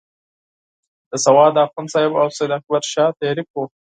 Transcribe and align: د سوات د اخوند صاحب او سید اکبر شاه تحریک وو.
د 1.09 1.11
سوات 1.25 1.49
د 1.53 1.57
اخوند 1.65 1.91
صاحب 1.93 2.11
او 2.21 2.27
سید 2.37 2.51
اکبر 2.57 2.81
شاه 2.93 3.15
تحریک 3.19 3.47
وو. 3.51 3.63